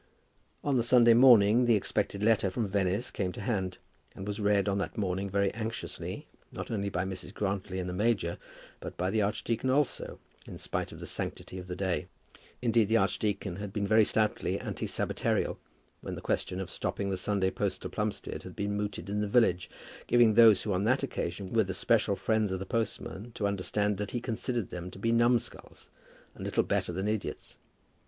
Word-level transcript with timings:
On 0.63 0.77
the 0.77 0.81
Sunday 0.81 1.13
morning 1.13 1.65
the 1.65 1.75
expected 1.75 2.23
letter 2.23 2.49
from 2.49 2.67
Venice 2.67 3.11
came 3.11 3.31
to 3.33 3.41
hand, 3.41 3.77
and 4.15 4.27
was 4.27 4.39
read 4.39 4.67
on 4.67 4.79
that 4.79 4.97
morning 4.97 5.29
very 5.29 5.53
anxiously, 5.53 6.27
not 6.51 6.71
only 6.71 6.89
by 6.89 7.05
Mrs. 7.05 7.31
Grantly 7.35 7.77
and 7.77 7.87
the 7.87 7.93
major, 7.93 8.39
but 8.79 8.97
by 8.97 9.11
the 9.11 9.21
archdeacon 9.21 9.69
also, 9.69 10.17
in 10.47 10.57
spite 10.57 10.91
of 10.91 10.99
the 10.99 11.05
sanctity 11.05 11.59
of 11.59 11.67
the 11.67 11.75
day. 11.75 12.07
Indeed 12.63 12.87
the 12.89 12.97
archdeacon 12.97 13.57
had 13.57 13.71
been 13.71 13.85
very 13.85 14.03
stoutly 14.03 14.59
anti 14.59 14.87
sabbatarial 14.87 15.59
when 16.01 16.15
the 16.15 16.21
question 16.21 16.59
of 16.59 16.71
stopping 16.71 17.11
the 17.11 17.15
Sunday 17.15 17.51
post 17.51 17.83
to 17.83 17.89
Plumstead 17.89 18.41
had 18.41 18.55
been 18.55 18.75
mooted 18.75 19.07
in 19.07 19.21
the 19.21 19.27
village, 19.27 19.69
giving 20.07 20.33
those 20.33 20.63
who 20.63 20.73
on 20.73 20.83
that 20.85 21.03
occasion 21.03 21.53
were 21.53 21.63
the 21.63 21.75
special 21.75 22.15
friends 22.15 22.51
of 22.51 22.57
the 22.57 22.65
postman 22.65 23.33
to 23.33 23.45
understand 23.45 23.97
that 23.99 24.09
he 24.09 24.19
considered 24.19 24.71
them 24.71 24.89
to 24.89 24.97
be 24.97 25.11
numskulls, 25.11 25.91
and 26.33 26.43
little 26.43 26.63
better 26.63 26.91
than 26.91 27.07
idiots. 27.07 27.55